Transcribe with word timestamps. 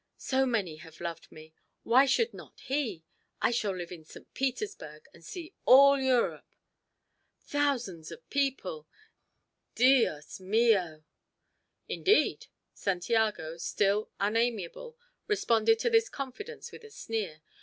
So 0.17 0.47
many 0.47 0.77
have 0.77 0.99
loved 0.99 1.31
me 1.31 1.53
why 1.83 2.07
should 2.07 2.33
not 2.33 2.59
he? 2.61 3.03
I 3.39 3.51
shall 3.51 3.75
live 3.75 3.91
in 3.91 4.03
St. 4.03 4.33
Petersburg, 4.33 5.05
and 5.13 5.23
see 5.23 5.53
all 5.63 5.99
Europe! 5.99 6.55
thousands 7.41 8.09
of 8.11 8.27
people 8.31 8.87
Dios 9.75 10.39
mio! 10.39 10.39
Dios 10.39 10.39
mio!" 10.39 11.03
"Indeed!" 11.87 12.47
Santiago, 12.73 13.57
still 13.59 14.09
unamiable, 14.19 14.97
responded 15.27 15.77
to 15.77 15.91
this 15.91 16.09
confidence 16.09 16.71
with 16.71 16.83
a 16.83 16.89
sneer. 16.89 17.43